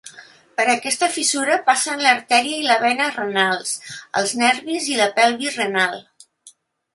[0.59, 3.75] Per aquesta fissura passen l'artèria i la vena renals,
[4.23, 5.97] els nervis i la pelvis renal.